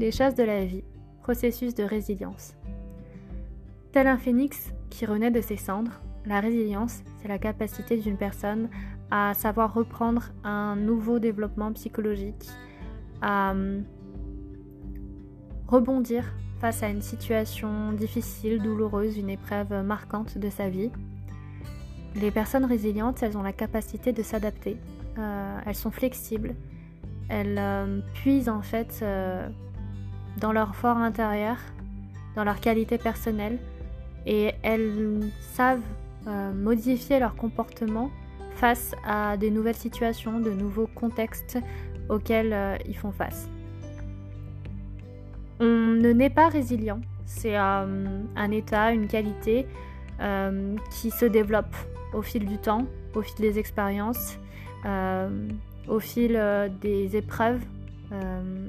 [0.00, 0.82] Les chasses de la vie,
[1.20, 2.54] processus de résilience.
[3.92, 8.70] Tel un phénix qui renaît de ses cendres, la résilience, c'est la capacité d'une personne
[9.10, 12.48] à savoir reprendre un nouveau développement psychologique,
[13.20, 13.84] à hum,
[15.68, 16.24] rebondir
[16.62, 20.90] face à une situation difficile, douloureuse, une épreuve marquante de sa vie.
[22.14, 24.78] Les personnes résilientes, elles ont la capacité de s'adapter,
[25.18, 26.54] euh, elles sont flexibles,
[27.28, 29.46] elles euh, puisent en fait euh,
[30.38, 31.56] dans leur fort intérieur,
[32.36, 33.58] dans leur qualité personnelle,
[34.26, 35.80] et elles savent
[36.54, 38.10] modifier leur comportement
[38.54, 41.58] face à des nouvelles situations, de nouveaux contextes
[42.10, 43.48] auxquels ils font face.
[45.60, 49.66] On ne naît pas résilient, c'est un état, une qualité
[50.90, 51.74] qui se développe
[52.12, 54.38] au fil du temps, au fil des expériences
[54.86, 55.48] euh,
[55.88, 57.60] au fil euh, des épreuves,
[58.12, 58.68] euh,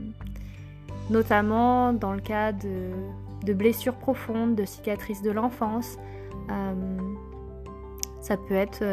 [1.09, 5.97] notamment dans le cas de, blessures profondes, de cicatrices de l'enfance.
[8.21, 8.83] ça peut être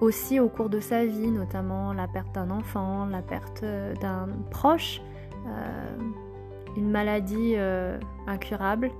[0.00, 3.64] aussi au cours de sa vie, notamment la perte d'un enfant, la perte
[4.00, 5.00] d'un proche,
[6.76, 7.56] une maladie
[8.26, 8.90] incurable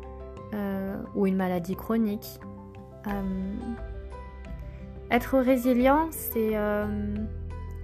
[1.15, 2.41] ou une maladie chronique.
[5.13, 6.87] Être résilient, c'est euh,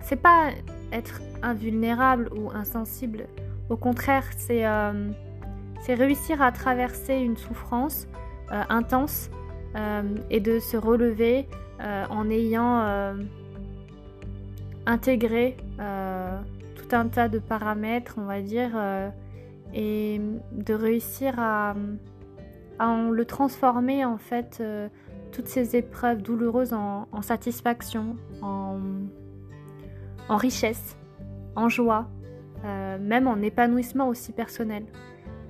[0.00, 0.48] c'est pas
[0.92, 3.26] être invulnérable ou insensible.
[3.68, 5.10] Au contraire, c'est euh,
[5.88, 8.06] réussir à traverser une souffrance
[8.52, 9.30] euh, intense
[10.30, 11.46] et de se relever
[11.78, 13.14] en ayant
[14.86, 18.70] intégré tout un tas de paramètres, on va dire,
[19.74, 21.76] et de réussir à,
[22.80, 24.60] à le transformer en fait
[25.32, 28.78] toutes ces épreuves douloureuses en, satisfaction, en,
[30.28, 30.96] richesse,
[31.56, 32.08] en joie,
[32.64, 34.84] euh, même en épanouissement aussi personnel.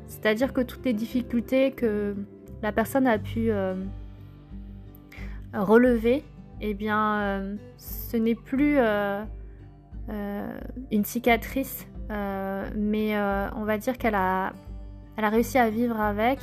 [0.07, 2.15] C'est-à-dire que toutes les difficultés que
[2.63, 3.75] la personne a pu euh,
[5.55, 6.23] relever,
[6.61, 8.79] eh bien, euh, ce n'est plus
[10.91, 13.19] une cicatrice, mais
[13.57, 14.53] on va dire qu'elle a,
[15.17, 16.39] réussi à vivre avec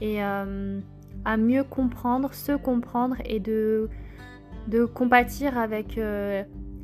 [0.00, 3.88] et à mieux comprendre, se comprendre et de,
[4.94, 5.98] compatir avec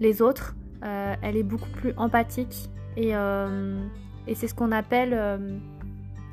[0.01, 0.57] les autres.
[0.83, 3.81] Elle est beaucoup plus empathique et, euh,
[4.27, 5.41] et c'est ce qu'on appelle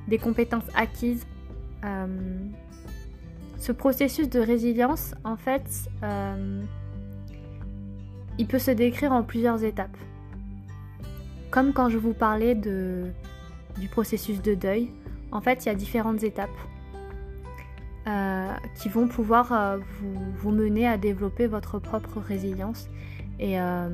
[0.07, 1.25] des compétences acquises.
[3.57, 5.89] ce processus de résilience, en fait,
[8.37, 9.97] il peut se décrire en plusieurs étapes.
[11.49, 14.91] Comme quand je vous parlais du processus de deuil,
[15.31, 16.49] en fait, il y a différentes étapes.
[18.07, 19.79] Euh, qui vont pouvoir euh,
[20.37, 22.87] vous, mener à développer votre propre résilience.
[23.37, 23.89] Et euh,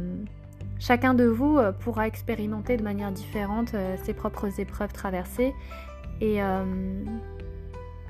[0.84, 3.74] chacun de vous pourra expérimenter de manière différente
[4.04, 5.54] ses propres épreuves traversées
[6.20, 6.40] et,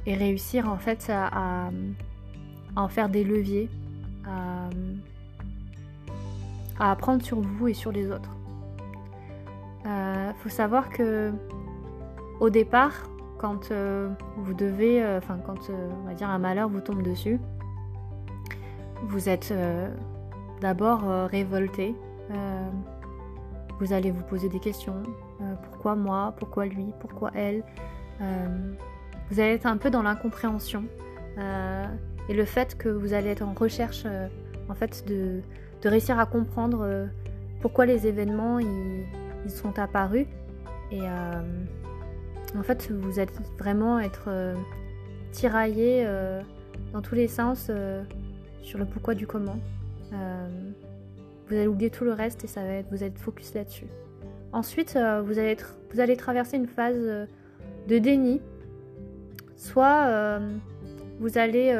[0.05, 1.69] et réussir en fait à,
[2.75, 3.69] en faire des leviers,
[4.25, 4.69] à,
[6.91, 8.31] apprendre sur vous et sur les autres.
[9.85, 11.31] Il faut savoir que
[12.39, 12.91] au départ,
[13.37, 17.03] quand euh, vous devez, euh, enfin quand euh, on va dire un malheur vous tombe
[17.03, 17.39] dessus,
[19.03, 19.53] vous êtes
[20.61, 21.93] d'abord révolté.
[22.29, 25.03] Vous allez vous poser des questions.
[25.63, 26.33] pourquoi moi?
[26.37, 26.85] Pourquoi lui?
[26.99, 27.63] Pourquoi elle?
[29.29, 30.85] Vous allez être un peu dans l'incompréhension.
[31.37, 34.05] et le fait que vous allez être en recherche
[34.69, 35.41] en fait de,
[35.83, 37.09] réussir à comprendre
[37.61, 39.05] pourquoi les événements ils,
[39.49, 40.27] sont apparus.
[40.91, 41.01] Et
[42.57, 44.55] en fait, vous allez vraiment être euh,
[45.31, 46.41] tiraillé euh,
[46.93, 48.03] dans tous les sens euh,
[48.61, 49.57] sur le pourquoi du comment.
[51.47, 53.87] Vous allez oublier tout le reste et ça va être, vous êtes focus là-dessus.
[54.51, 54.93] Ensuite,
[55.25, 57.27] vous, allez être, vous allez traverser une phase
[57.87, 58.39] de déni.
[59.55, 60.39] Soit
[61.19, 61.75] vous allez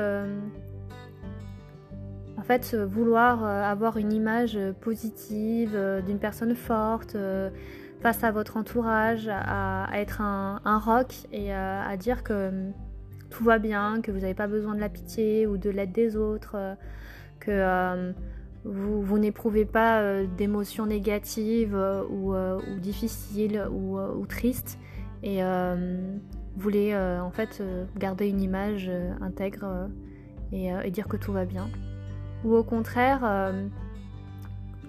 [2.36, 7.16] en fait vouloir avoir une image positive d'une personne forte
[8.04, 12.52] face à votre entourage, à, être un, rock et euh, à, dire que
[13.30, 16.18] tout va bien, que vous n'avez pas besoin de la pitié ou de l'aide des
[16.18, 16.76] autres, euh,
[17.40, 18.14] que
[18.66, 21.78] vous, n'éprouvez pas euh, d'émotions négatives
[22.10, 22.34] ou,
[22.80, 24.80] difficiles ou, tristes
[25.22, 26.20] et hum,
[26.58, 27.64] voulez en fait
[27.98, 28.90] garder une image
[29.22, 29.90] intègre
[30.52, 31.70] et, et, dire que tout va bien.
[32.44, 33.54] Ou au contraire,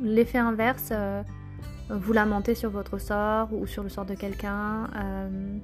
[0.02, 0.92] l'effet inverse
[1.90, 4.88] vous lamentez sur votre sort ou sur le sort de quelqu'un.
[4.96, 5.58] Euh,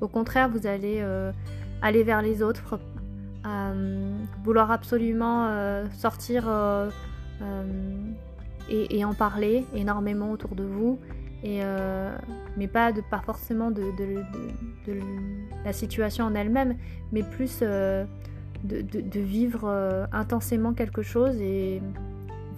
[0.00, 1.32] au contraire, vous allez euh,
[1.82, 2.78] aller vers les autres,
[3.46, 6.44] euh, vouloir absolument sortir
[8.70, 10.98] et, en parler énormément autour de vous
[11.44, 11.60] et,
[12.56, 13.82] mais pas, de, pas forcément de,
[15.64, 16.76] la situation en elle-même,
[17.12, 18.06] mais plus de,
[19.20, 21.80] vivre intensément quelque chose et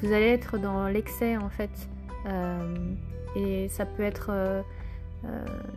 [0.00, 1.70] vous allez être dans l'excès en fait.
[3.36, 4.30] et ça peut être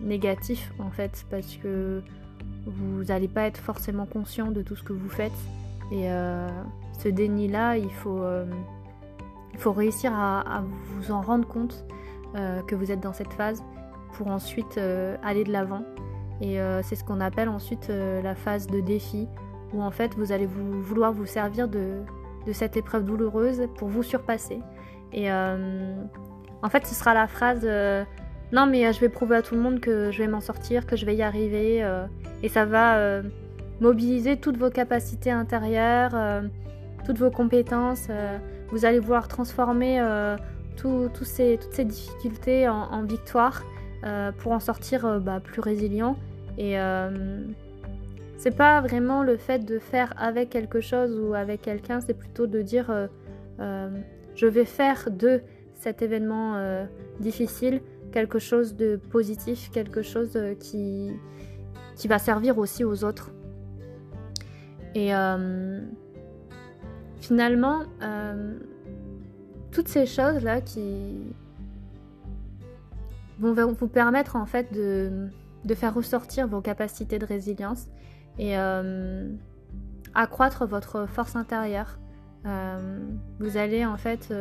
[0.02, 2.02] négatif en fait parce que
[2.66, 5.32] vous n'allez pas être forcément conscient de tout ce que vous faites.
[5.92, 6.48] Et euh,
[7.00, 8.46] ce déni-là, il faut, euh,
[9.54, 10.64] il faut réussir à,
[10.96, 11.86] vous en rendre compte
[12.36, 13.64] euh, que vous êtes dans cette phase
[14.14, 14.80] pour ensuite
[15.24, 15.84] aller de l'avant.
[16.42, 19.30] Et c'est ce qu'on appelle ensuite la phase de défi,
[19.74, 22.02] où en fait vous allez vouloir vous servir de,
[22.52, 24.60] cette épreuve douloureuse pour vous surpasser.
[25.14, 27.66] Et en fait, ce sera la phrase
[28.52, 30.98] non, mais je vais prouver à tout le monde que je vais m'en sortir, que
[30.98, 31.82] je vais y arriver.
[32.44, 33.22] Et ça va euh,
[33.80, 36.42] mobiliser toutes vos capacités intérieures, euh,
[37.06, 38.08] toutes vos compétences.
[38.10, 38.38] Euh,
[38.72, 40.02] vous allez vouloir transformer
[40.78, 43.64] toutes ces difficultés en, victoire
[44.40, 46.18] pour en sortir bah, plus résilient.
[46.58, 46.76] Et
[48.38, 52.48] c'est pas vraiment le fait de faire avec quelque chose ou avec quelqu'un, c'est plutôt
[52.48, 53.10] de dire
[53.60, 55.42] je vais faire de
[55.76, 56.86] cet événement
[57.20, 57.82] difficile
[58.12, 61.12] quelque chose de positif, quelque chose qui,
[61.96, 63.32] qui va servir aussi aux autres.
[64.94, 65.82] Et euh,
[67.22, 68.58] finalement, euh,
[69.72, 71.34] toutes ces choses-là qui
[73.40, 75.30] vont vous permettre en fait de,
[75.66, 77.88] de faire ressortir vos capacités de résilience
[78.38, 79.30] et euh,
[80.14, 81.98] accroître votre force intérieure.
[83.40, 84.34] vous allez en fait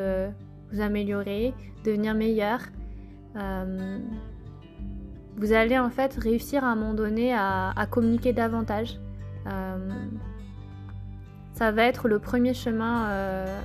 [0.73, 1.55] vous améliorer,
[1.85, 2.61] devenir meilleur
[5.41, 9.00] vous allez en fait réussir à un moment donné à, communiquer davantage.
[11.61, 13.61] Euh, ça va être le premier chemin euh,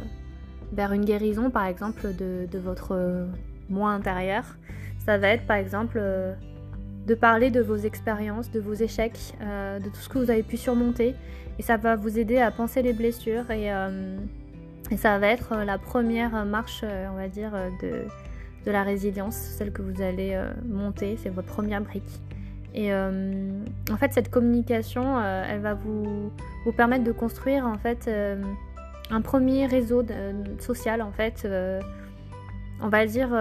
[0.74, 3.28] vers une guérison, par exemple, de, votre
[3.70, 4.44] moi intérieur.
[5.06, 6.34] Ça va être, par exemple, euh,
[7.08, 10.58] de parler de vos expériences, de vos échecs, de tout ce que vous avez pu
[10.58, 11.16] surmonter.
[11.60, 13.50] Et ça va vous aider à penser les blessures.
[13.52, 13.70] Et,
[14.98, 17.52] ça va être la première marche, on va dire,
[17.82, 18.06] de,
[18.72, 22.25] la résilience, celle que vous allez euh, monter, c'est votre première brique.
[22.76, 26.30] Et euh, en fait, cette communication, euh, elle va vous,
[26.66, 28.10] vous, permettre de construire en fait
[29.10, 30.04] un premier réseau
[30.60, 31.48] social en fait,
[32.82, 33.34] on va dire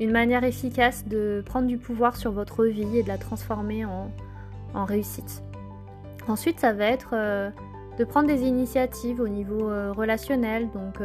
[0.00, 4.10] une manière efficace de prendre du pouvoir sur votre vie et de la transformer en,
[4.74, 5.42] en réussite.
[6.26, 7.14] Ensuite, ça va être
[7.98, 10.98] de prendre des initiatives au niveau relationnel, donc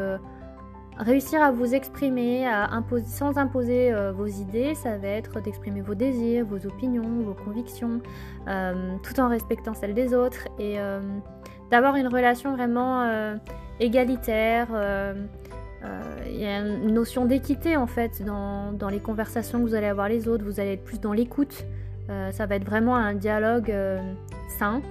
[1.00, 2.70] Réussir à vous exprimer à
[3.06, 8.02] sans imposer euh, vos idées, ça va être d'exprimer vos désirs, vos opinions, vos convictions,
[8.50, 11.00] euh, tout en respectant celles des autres et euh,
[11.72, 13.10] d'avoir une relation vraiment
[13.80, 14.68] égalitaire.
[16.28, 19.88] Il y a une notion d'équité en fait dans, dans, les conversations que vous allez
[19.88, 20.44] avoir les autres.
[20.44, 21.66] Vous allez être plus dans l'écoute.
[22.32, 23.74] ça va être vraiment un dialogue
[24.50, 24.82] sain,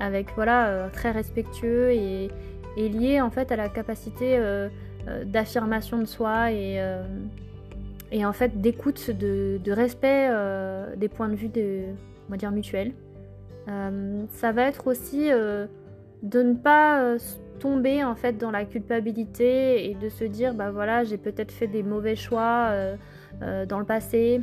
[0.00, 2.30] avec voilà très respectueux et,
[2.76, 4.68] est lié en fait à la capacité euh,
[5.08, 7.02] euh, d'affirmation de soi et, euh,
[8.12, 10.30] et en fait d'écoute, de, respect
[10.96, 11.84] des points de vue de,
[12.30, 12.92] on dire mutuels.
[13.66, 17.16] ça va être aussi de ne pas
[17.58, 21.66] tomber en fait dans la culpabilité et de se dire bah voilà j'ai peut-être fait
[21.66, 22.72] des mauvais choix
[23.68, 24.40] dans le passé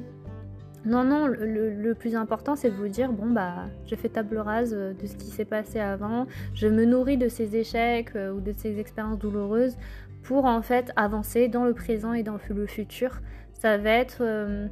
[0.87, 4.73] non, non, le, plus important, c'est de vous dire, bon, bah, j'ai fait table rase
[4.73, 8.39] euh, de ce qui s'est passé avant, je me nourris de ces échecs euh, ou
[8.39, 9.77] de ces expériences douloureuses
[10.23, 13.19] pour en fait avancer dans le présent et dans le futur.
[13.53, 14.67] Ça va être euh,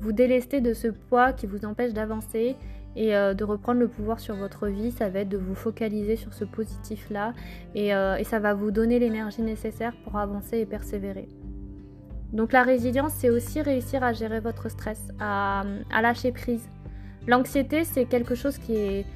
[0.00, 2.56] vous délester de ce poids qui vous empêche d'avancer
[2.94, 4.90] et de reprendre le pouvoir sur votre vie.
[4.90, 7.32] Ça va être de vous focaliser sur ce positif-là
[7.74, 7.90] et
[8.24, 11.26] ça va vous donner l'énergie nécessaire pour avancer et persévérer.
[12.32, 16.66] Donc la résilience, c'est aussi réussir à gérer votre stress, à, lâcher prise.
[17.26, 19.06] L'anxiété, c'est quelque chose qui est,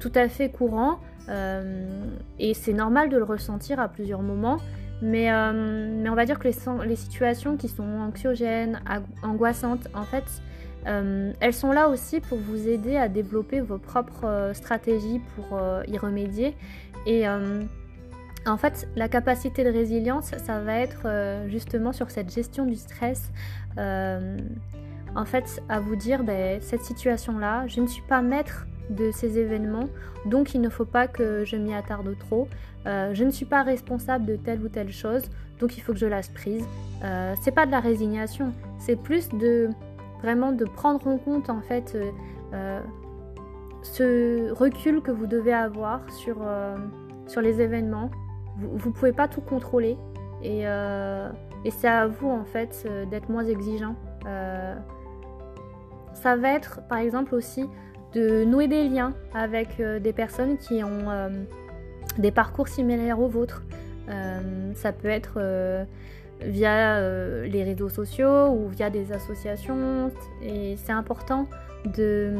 [0.00, 2.04] tout à fait courant euh,
[2.38, 4.58] et c'est normal de le ressentir à plusieurs moments.
[5.02, 8.80] Mais, euh, on va dire que les, situations qui sont anxiogènes,
[9.22, 10.24] angoissantes, en fait,
[10.86, 15.96] euh, elles sont là aussi pour vous aider à développer vos propres stratégies pour y
[15.96, 16.56] remédier.
[18.46, 22.76] En fait, la capacité de résilience, ça va être euh, justement sur cette gestion du
[22.76, 23.30] stress.
[23.78, 24.36] Euh,
[25.16, 29.38] en fait, à vous dire, ben, cette situation-là, je ne suis pas maître de ces
[29.38, 29.88] événements,
[30.26, 32.48] donc il ne faut pas que je m'y attarde trop.
[32.86, 35.22] Euh, je ne suis pas responsable de telle ou telle chose,
[35.58, 36.66] donc il faut que je lasse prise.
[37.40, 39.70] c'est pas de la résignation, c'est plus de
[40.20, 41.96] vraiment de prendre en compte en fait
[43.82, 46.36] ce recul que vous devez avoir sur,
[47.26, 48.10] sur les événements,
[48.58, 49.96] vous ne pouvez pas tout contrôler
[50.42, 51.30] et, euh,
[51.64, 53.96] et c'est à vous en fait euh, d'être moins exigeant
[56.14, 57.66] ça va être par exemple aussi
[58.14, 61.30] de nouer des liens avec des personnes qui ont
[62.16, 63.62] des parcours similaires aux vôtres.
[64.74, 65.38] ça peut être
[66.40, 67.00] via
[67.42, 70.10] les réseaux sociaux ou via des associations.
[70.42, 71.46] Et c'est important
[71.84, 72.32] de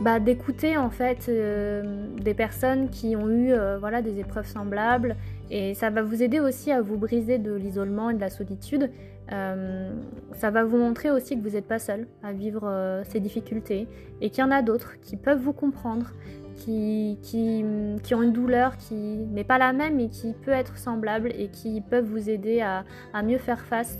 [0.00, 5.16] bah, d'écouter en fait euh, des personnes qui ont eu euh, voilà, des épreuves semblables
[5.50, 8.90] et ça va vous aider aussi à vous briser de l'isolement et de la solitude.
[9.32, 9.90] Euh,
[10.32, 13.88] ça va vous montrer aussi que vous n'êtes pas seul à vivre ces difficultés
[14.20, 16.12] et qu'il y en a d'autres qui peuvent vous comprendre,
[16.56, 17.64] qui, qui,
[18.02, 21.48] qui, ont une douleur qui n'est pas la même mais qui peut être semblable et
[21.48, 22.84] qui peuvent vous aider à,
[23.14, 23.98] à mieux faire face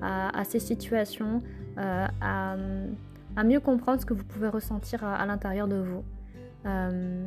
[0.00, 1.42] à, ces situations,
[3.38, 6.02] à mieux comprendre ce que vous pouvez ressentir à, l'intérieur de vous.
[6.66, 7.24] Euh,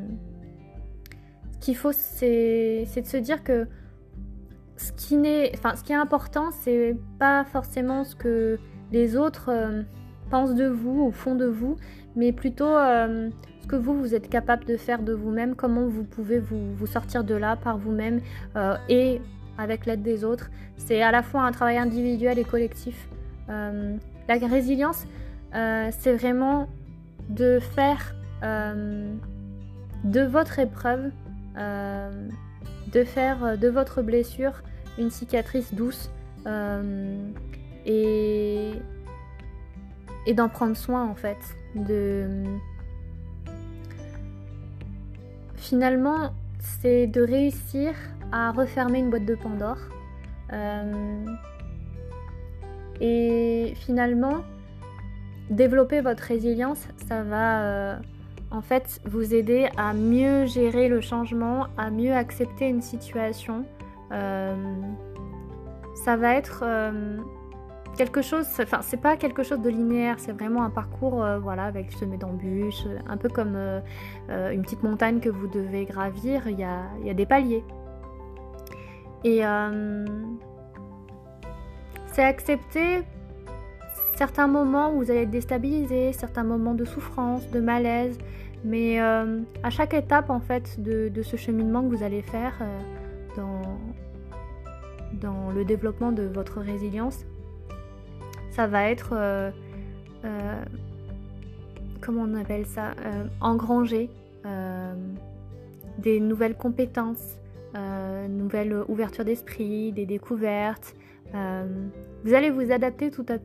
[1.53, 3.65] ce qu'il faut, c'est de se dire que
[4.75, 8.59] ce qui, est, enfin, ce qui est important, c'est pas forcément ce que
[8.91, 9.83] les autres euh,
[10.29, 11.77] pensent de vous ou font de vous,
[12.17, 13.29] mais plutôt euh,
[13.61, 17.23] ce que vous, vous êtes capable de faire de vous-même, comment vous pouvez vous sortir
[17.23, 18.19] de là par vous-même
[18.89, 19.21] et
[19.57, 20.49] avec l'aide des autres.
[20.75, 23.07] C'est à la fois un travail individuel et collectif.
[23.47, 25.05] la résilience,
[25.53, 26.69] euh, c'est vraiment
[27.29, 29.13] de faire euh,
[30.03, 31.11] de votre épreuve,
[31.57, 32.29] euh,
[32.91, 34.63] de faire de votre blessure
[34.97, 36.09] une cicatrice douce
[37.85, 38.71] et,
[40.25, 41.37] et d'en prendre soin en fait.
[41.75, 42.43] De...
[45.55, 47.93] Finalement, c'est de réussir
[48.31, 49.77] à refermer une boîte de Pandore.
[52.99, 54.43] et finalement,
[55.49, 57.95] développer votre résilience, ça va euh,
[58.51, 63.65] en fait vous aider à mieux gérer le changement, à mieux accepter une situation.
[64.11, 64.55] Euh,
[66.03, 67.17] ça va être euh,
[67.97, 71.91] quelque chose, enfin c'est pas quelque chose de linéaire, c'est vraiment un parcours voilà avec
[71.91, 73.57] semé d'embûches, un peu comme
[74.29, 77.63] une petite montagne que vous devez gravir, il y a, y a, des paliers.
[79.23, 79.41] Et
[82.07, 83.03] c'est accepter
[84.21, 88.19] certains moments où vous allez être déstabilisé, certains moments de souffrance, de malaise,
[88.63, 92.79] mais euh, à chaque étape en fait de, ce cheminement que vous allez faire euh,
[95.23, 97.25] dans, le développement de votre résilience,
[98.51, 99.49] ça va être, euh,
[101.99, 102.93] comment on appelle ça,
[103.39, 104.11] engranger
[105.97, 107.39] des nouvelles compétences,
[108.29, 110.95] nouvelles ouvertures d'esprit, des découvertes.
[111.33, 113.39] vous allez vous adapter tout à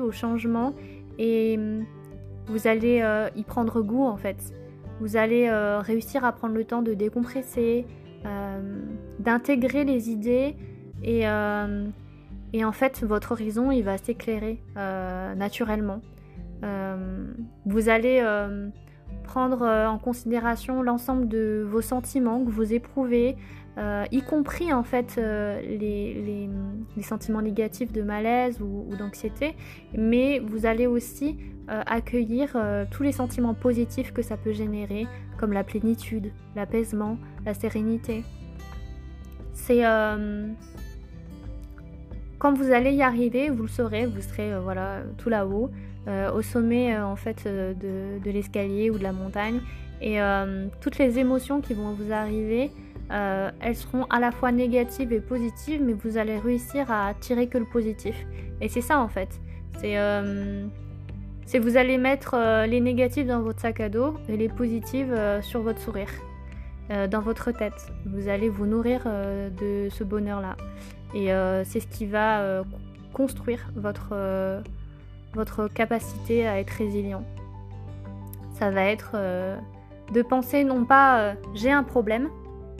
[0.00, 0.74] au changement
[1.18, 1.84] et hum,
[2.46, 4.52] vous allez euh, y prendre goût en fait.
[5.00, 7.86] Vous allez euh, réussir à prendre le temps de décompresser,
[8.24, 8.82] euh,
[9.18, 10.56] d'intégrer les idées
[11.02, 11.22] et,
[12.52, 16.00] et, en fait votre horizon il va s'éclairer naturellement.
[17.66, 18.24] vous allez
[19.24, 23.36] prendre en considération l'ensemble de vos sentiments que vous éprouvez,
[24.12, 26.41] y compris en fait les,
[27.00, 29.54] sentiments négatifs de malaise ou, d'anxiété,
[29.96, 31.38] mais vous allez aussi
[31.70, 32.54] euh, accueillir
[32.90, 35.06] tous les sentiments positifs que ça peut générer,
[35.38, 38.24] comme la plénitude, l'apaisement, la sérénité.
[39.54, 39.82] C'est
[42.38, 45.70] quand vous allez y arriver, vous le saurez, vous serez voilà tout là-haut,
[46.08, 49.60] au sommet en fait de l'escalier ou de la montagne,
[50.00, 50.18] et
[50.80, 52.70] toutes les émotions qui vont vous arriver
[53.12, 57.46] euh, elles seront à la fois négatives et positives, mais vous allez réussir à tirer
[57.46, 58.26] que le positif.
[58.60, 59.28] Et c'est ça en fait.
[59.78, 60.64] C'est euh,
[61.60, 65.60] vous allez mettre euh, les négatifs dans votre sac à dos et les positives sur
[65.60, 66.08] votre sourire,
[67.10, 67.92] dans votre tête.
[68.06, 70.56] Vous allez vous nourrir de ce bonheur-là.
[71.14, 71.26] Et
[71.64, 72.62] c'est ce qui va
[73.12, 74.16] construire votre,
[75.34, 77.24] votre capacité à être résilient.
[78.54, 79.16] Ça va être
[80.12, 82.30] de penser non pas j'ai un problème,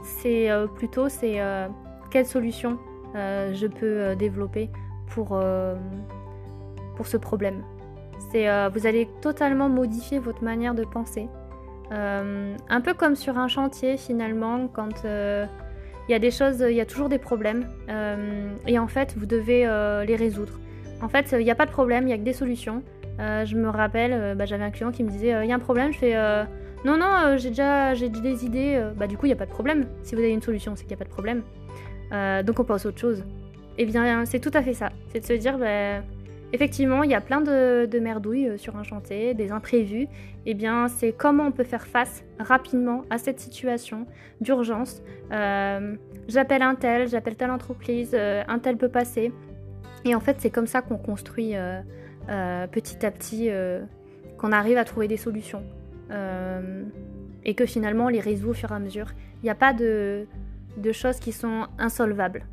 [0.02, 1.68] c'est euh, plutôt c'est euh,
[2.10, 2.78] quelle solution
[3.14, 4.70] euh, je peux développer
[5.08, 5.38] pour,
[6.96, 7.62] pour ce problème.
[8.30, 11.28] C'est vous allez totalement modifier votre manière de penser.
[11.90, 16.80] un peu comme sur un chantier finalement, quand il y a des choses, il y
[16.80, 17.68] a toujours des problèmes
[18.66, 19.66] et en fait vous devez
[20.06, 20.58] les résoudre.
[21.02, 22.82] En fait, il n'y a pas de problème, il n'y a que des solutions.
[23.18, 25.92] je me rappelle, bah, j'avais un client qui me disait il y a un problème,
[25.92, 26.46] je fais
[26.84, 28.74] non, non, euh, j'ai déjà j'ai des idées.
[28.76, 29.86] Euh, bah, du coup, il n'y a pas de problème.
[30.02, 31.42] Si vous avez une solution, c'est qu'il n'y a pas de problème.
[32.12, 33.24] Euh, donc, on pense à autre chose.
[33.78, 34.90] Eh bien, c'est tout à fait ça.
[35.12, 36.02] C'est de se dire, bah,
[36.52, 40.08] effectivement, il y a plein de, merdouilles sur un chantier, des imprévus.
[40.44, 44.06] Eh bien, c'est comment on peut faire face rapidement à cette situation
[44.40, 45.02] d'urgence.
[45.30, 49.32] j'appelle un tel, j'appelle telle entreprise, un tel peut passer.
[50.04, 51.54] Et en fait, c'est comme ça qu'on construit
[52.26, 53.48] petit à petit,
[54.36, 55.62] qu'on arrive à trouver des solutions.
[57.44, 59.06] Et que finalement, on les résout au fur et à mesure.
[59.42, 60.26] Il n'y a pas de,
[60.92, 62.46] choses qui sont insolvables.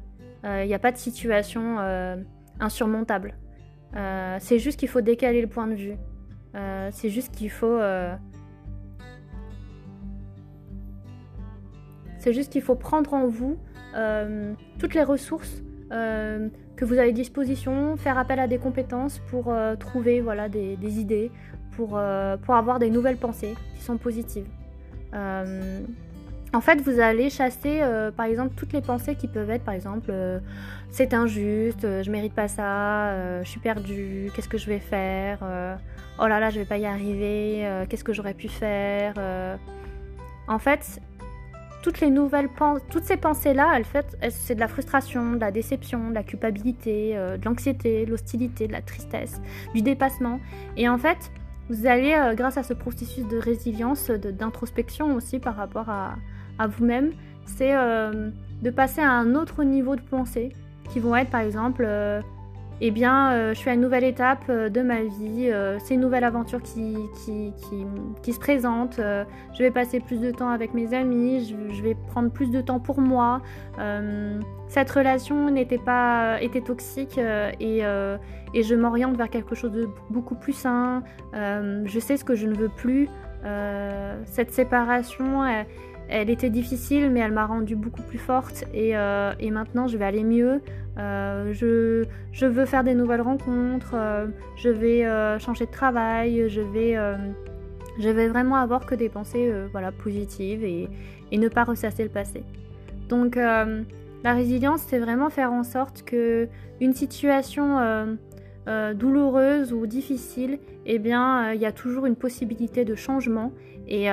[0.44, 1.78] Il n'y a pas de situation
[2.60, 3.36] insurmontable.
[4.40, 5.96] c'est juste qu'il faut décaler le point de vue.
[6.92, 7.80] c'est juste qu'il faut
[12.20, 13.58] C'est juste qu'il faut prendre en vous
[13.96, 19.20] euh, toutes les ressources euh, que vous avez à disposition, faire appel à des compétences
[19.30, 21.32] pour euh, trouver voilà, des, idées,
[21.80, 22.00] pour,
[22.44, 24.48] pour, avoir des nouvelles pensées qui sont positives.
[25.14, 27.82] en fait, vous allez chasser,
[28.18, 30.12] par exemple, toutes les pensées qui peuvent être, par exemple,
[30.92, 35.40] c'est injuste, je mérite pas ça, je suis perdu, qu'est-ce que je vais faire,
[36.20, 39.14] oh là là, je vais pas y arriver, qu'est-ce que j'aurais pu faire.
[40.50, 41.00] en fait,
[41.82, 42.50] toutes les nouvelles
[42.90, 47.12] toutes ces pensées-là, elles, fait, c'est de la frustration, de la déception, de la culpabilité,
[47.16, 49.42] euh, de l'anxiété, de l'hostilité, de la tristesse,
[49.74, 50.40] du dépassement.
[50.76, 51.32] Et en fait,
[51.70, 56.16] vous allez, euh, grâce à ce processus de résilience, d'introspection aussi par rapport à,
[56.68, 57.12] vous-même,
[57.46, 60.52] c'est euh, de passer à un autre niveau de pensée,
[60.90, 61.88] qui vont être par exemple
[62.82, 65.96] eh bien, euh, je suis à une nouvelle étape euh, de ma vie, euh, c'est
[65.96, 66.96] une nouvelle aventure qui,
[68.24, 72.30] qui, se présente, je vais passer plus de temps avec mes amis, je, vais prendre
[72.30, 73.42] plus de temps pour moi.
[74.68, 80.36] cette relation n'était pas était toxique et, et, je m'oriente vers quelque chose de beaucoup
[80.36, 81.02] plus sain.
[81.34, 83.10] je sais ce que je ne veux plus.
[84.26, 85.44] cette séparation,
[86.10, 90.06] elle, était difficile, mais elle m'a rendue beaucoup plus forte et, et maintenant je vais
[90.06, 90.62] aller mieux.
[91.00, 96.60] Euh, je, veux faire des nouvelles rencontres, euh, je vais euh, changer de travail, je
[96.62, 96.98] vais,
[98.00, 100.90] je vais vraiment avoir que des pensées voilà, positives et,
[101.32, 102.44] ne pas ressasser le passé.
[103.08, 106.48] Donc la résilience, c'est vraiment faire en sorte que
[106.82, 108.18] une situation
[108.94, 113.52] douloureuse ou difficile, eh bien, il y a toujours une possibilité de changement
[113.88, 114.10] et,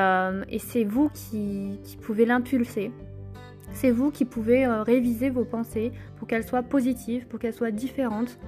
[0.59, 2.91] c'est vous qui pouvez l'impulser.
[3.77, 7.71] C'est vous qui pouvez euh, réviser vos pensées pour qu'elles soient positives, pour qu'elles soient
[7.71, 8.39] différentes,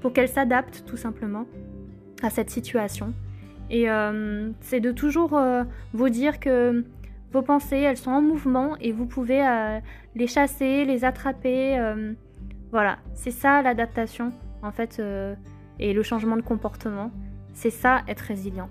[0.00, 1.46] pour qu'elles s'adaptent tout simplement
[2.22, 3.14] à cette situation.
[3.70, 6.84] Et euh, c'est de toujours euh, vous dire que
[7.32, 9.42] vos pensées, elles sont en mouvement et vous pouvez
[10.14, 11.76] les chasser, les attraper.
[12.70, 15.02] voilà, c'est ça l'adaptation en fait
[15.78, 17.10] et le changement de comportement.
[17.52, 18.68] C'est ça être résilient.